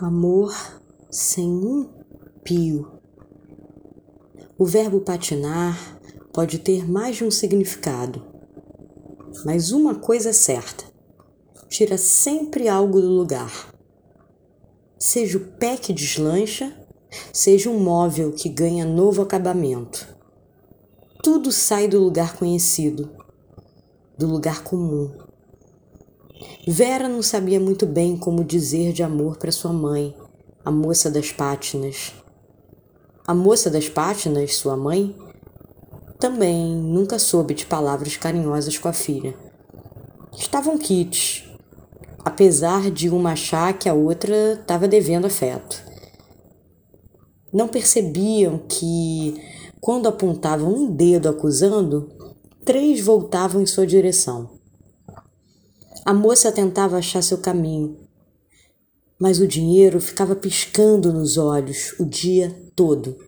[0.00, 0.54] Amor
[1.10, 1.90] sem um
[2.44, 2.88] pio.
[4.56, 6.00] O verbo patinar
[6.32, 8.24] pode ter mais de um significado,
[9.44, 10.84] mas uma coisa é certa:
[11.68, 13.74] tira sempre algo do lugar.
[15.00, 16.72] Seja o pé que deslancha,
[17.32, 20.16] seja um móvel que ganha novo acabamento.
[21.24, 23.10] Tudo sai do lugar conhecido,
[24.16, 25.27] do lugar comum
[26.70, 30.14] Vera não sabia muito bem como dizer de amor para sua mãe,
[30.62, 32.12] a moça das pátinas.
[33.26, 35.16] A moça das pátinas, sua mãe,
[36.20, 39.34] também nunca soube de palavras carinhosas com a filha.
[40.36, 41.48] Estavam quites,
[42.22, 45.82] apesar de uma achar que a outra estava devendo afeto.
[47.50, 49.42] Não percebiam que,
[49.80, 52.10] quando apontavam um dedo acusando,
[52.62, 54.57] três voltavam em sua direção.
[56.08, 57.98] A moça tentava achar seu caminho,
[59.20, 63.18] mas o dinheiro ficava piscando nos olhos o dia todo.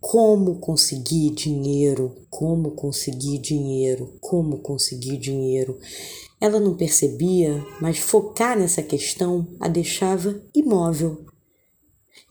[0.00, 2.16] Como conseguir dinheiro?
[2.30, 4.16] Como conseguir dinheiro?
[4.18, 5.78] Como conseguir dinheiro?
[6.40, 11.26] Ela não percebia, mas focar nessa questão a deixava imóvel.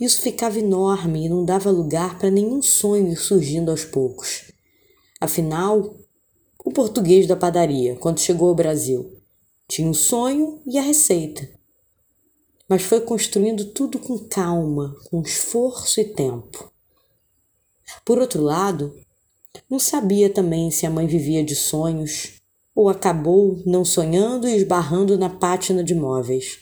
[0.02, 4.52] Isso ficava enorme e não dava lugar para nenhum sonho surgindo aos poucos.
[5.22, 5.96] Afinal,
[6.66, 9.15] o português da padaria, quando chegou ao Brasil,
[9.68, 11.50] tinha o sonho e a receita,
[12.70, 16.72] mas foi construindo tudo com calma, com esforço e tempo.
[18.04, 18.96] Por outro lado,
[19.70, 22.42] não sabia também se a mãe vivia de sonhos
[22.76, 26.60] ou acabou não sonhando e esbarrando na pátina de móveis.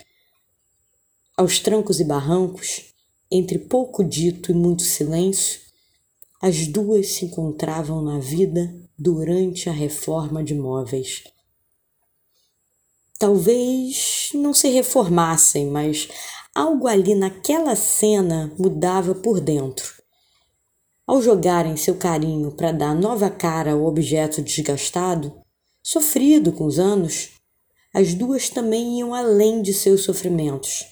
[1.36, 2.94] Aos trancos e barrancos,
[3.30, 5.60] entre pouco dito e muito silêncio,
[6.42, 11.24] as duas se encontravam na vida durante a reforma de móveis
[13.24, 16.10] talvez não se reformassem, mas
[16.54, 19.94] algo ali naquela cena mudava por dentro.
[21.08, 25.34] Ao jogarem seu carinho para dar nova cara ao objeto desgastado,
[25.82, 27.30] sofrido com os anos,
[27.94, 30.86] as duas também iam além de seus sofrimentos.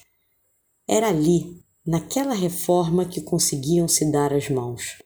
[0.88, 5.04] Era ali, naquela reforma, que conseguiam se dar as mãos.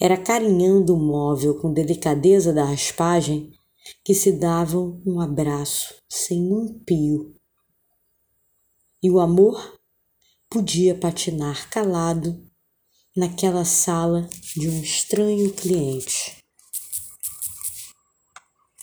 [0.00, 3.50] Era carinhando o móvel com delicadeza da raspagem
[4.04, 7.34] que se davam um abraço sem um pio.
[9.02, 9.78] E o amor
[10.50, 12.44] podia patinar calado
[13.16, 16.36] naquela sala de um estranho cliente.